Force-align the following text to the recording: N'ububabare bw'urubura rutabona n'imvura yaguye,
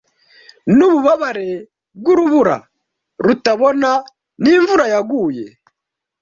N'ububabare 0.75 1.49
bw'urubura 1.99 2.57
rutabona 3.25 3.91
n'imvura 4.43 4.85
yaguye, 4.93 5.45